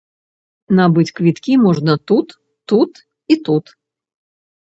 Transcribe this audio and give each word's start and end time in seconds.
Набыць 0.77 1.11
квіткі 1.19 1.53
можна 1.65 1.93
тут, 2.13 2.27
тут 2.73 2.91
і 3.37 3.39
тут. 3.51 3.65